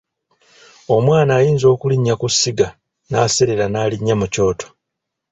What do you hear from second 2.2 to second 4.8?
ku ssiga n'aseerera n'alinnya mu Kyoto.